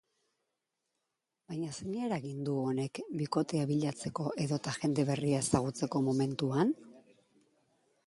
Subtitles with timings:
[1.51, 6.79] Baina zein eragin du honek bikotea bilatzeko edota jende berria ezagutzeko momentuan?